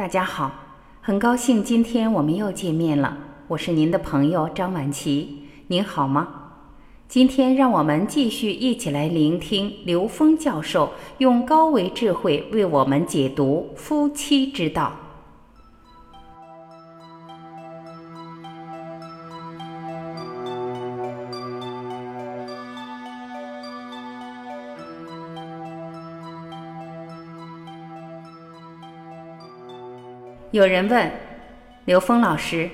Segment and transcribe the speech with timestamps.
[0.00, 0.50] 大家好，
[1.02, 3.18] 很高兴今天我们又见面了。
[3.48, 6.26] 我是您的朋友张晚琪，您好吗？
[7.06, 14.90] 今天让我们继续一起来聆听刘峰教授用高维智慧为我们解读夫妻之道。
[30.52, 31.08] 有人问
[31.84, 32.68] 刘峰老师，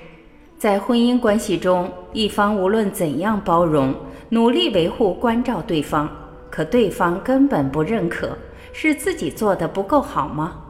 [0.56, 3.94] 在婚姻关系中，一方无论怎样包容、
[4.30, 6.10] 努力维护、关照对方，
[6.50, 8.38] 可对方根本不认可，
[8.72, 10.62] 是自己做的不够好吗？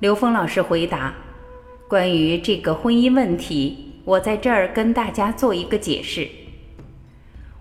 [0.00, 1.14] 刘峰老师回答：
[1.88, 6.28] 关于这个婚姻问题，我在这儿跟大家做一个解释。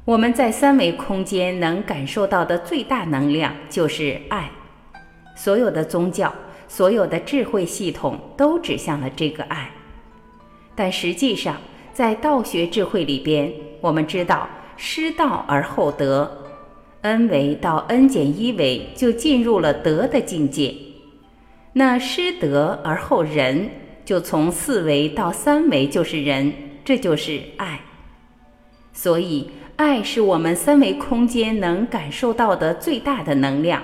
[0.04, 4.52] 我们在三维空间能感受到的最大能量就是爱，
[5.38, 6.36] 所有的宗教。
[6.68, 9.72] 所有的智慧系统都指向了这个爱，
[10.76, 11.58] 但实际上，
[11.94, 16.30] 在道学智慧里边，我们知道失道而后得
[17.02, 20.74] ，n 维到 n 减一维就进入了德的境界。
[21.74, 23.70] 那失德而后仁，
[24.04, 27.80] 就从四维到三维就是仁，这就是爱。
[28.92, 33.84] 所以，爱是我们三维空间能感受到的最大的能量。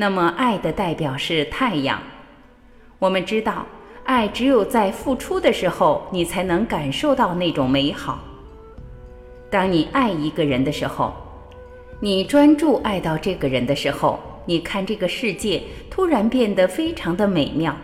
[0.00, 2.00] 那么，爱的代表是太阳。
[2.98, 3.66] 我们知道，
[4.04, 8.18] 爱只有在付出的时候，你才能感受到那种美好。
[9.50, 11.12] 当你爱一个人的时候，
[12.00, 17.76] 你专注爱到这个人的时候，你看这个世界突然变得非常的美妙。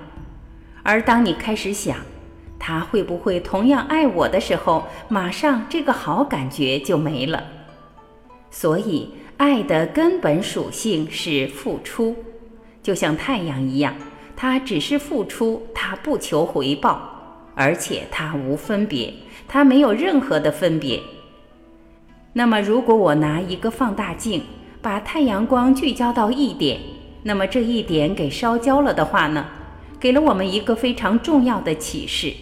[0.83, 1.98] 而当你开始想，
[2.58, 7.45] 他会不会同样爱我的时候，马上这个好感觉就没了。
[8.51, 9.11] 所以。
[9.37, 12.17] 爱的根本属性是付出，
[12.83, 13.95] 就像太阳一样，
[14.34, 19.12] 它只是付出，它不求回报，而且它无分别，
[19.47, 21.01] 它没有任何的分别。
[22.33, 24.42] 那么，如果我拿一个放大镜，
[24.80, 26.80] 把太阳光聚焦到一点，
[27.23, 29.47] 那么这一点给烧焦了的话呢？
[29.98, 32.33] 给了我们一个非常重要的启示：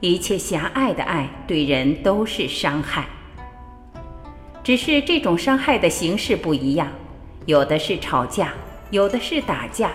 [0.00, 3.06] 一切狭隘的爱对人都是伤害。
[4.62, 6.88] 只是这种伤害的形式不一样，
[7.46, 8.52] 有的是吵架，
[8.90, 9.90] 有的是打架，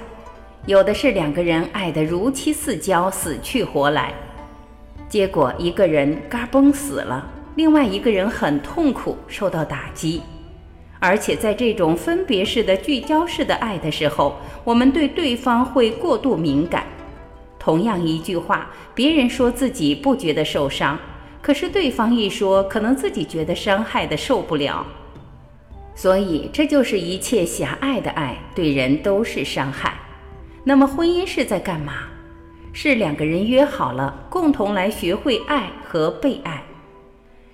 [0.65, 4.13] 有的是两个人爱得如漆似胶，死去活来，
[5.07, 7.25] 结果一个人嘎嘣死了，
[7.55, 10.21] 另外一个人很痛苦，受到打击。
[10.99, 14.35] 而且在这种分别式的聚焦式的爱的时候，
[14.65, 16.85] 我们对对方会过度敏感。
[17.57, 20.99] 同样一句话，别人说自己不觉得受伤。
[21.47, 24.85] 可是对方一说，可能自己觉得伤害的受不了，
[25.95, 29.93] 所以这就是一切狭隘的爱对人都是伤害。
[30.65, 31.99] 那么婚姻是在干嘛？
[32.73, 36.61] 是两个人约好了共同来学会爱和被爱。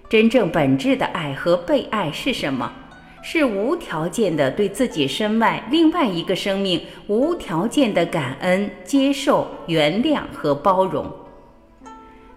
[0.09, 2.73] 真正本质的爱和被爱是什么？
[3.21, 11.05] 是无条件的对自己身外另外一个生命无条件的感恩、接受、原谅和包容。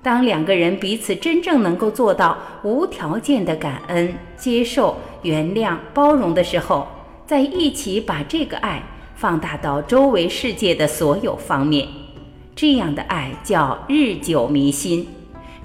[0.06, 6.86] 当两个人彼此真正能够做到无条件的感恩、接受、原谅、包容的时候，
[7.26, 8.80] 在一起把这个爱
[9.16, 11.88] 放大到周围世界的所有方面，
[12.54, 15.04] 这样的爱叫日久弥新，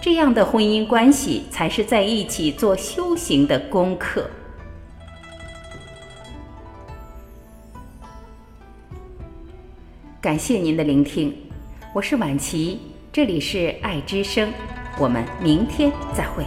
[0.02, 4.28] 这样的婚姻关系才是在一起做修行的功课。
[10.19, 11.31] 感谢您的聆听，
[11.94, 12.91] 我是晚琪。
[13.14, 14.54] 这里是爱之声，
[14.98, 16.46] 我们明天再会。